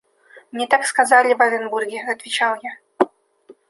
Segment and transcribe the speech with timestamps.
[0.51, 3.07] «Мне так сказывали в Оренбурге»,– отвечал я.